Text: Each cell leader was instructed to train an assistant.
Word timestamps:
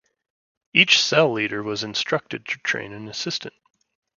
Each 0.73 0.99
cell 0.99 1.31
leader 1.31 1.61
was 1.61 1.83
instructed 1.83 2.47
to 2.47 2.57
train 2.57 2.91
an 2.91 3.07
assistant. 3.07 3.53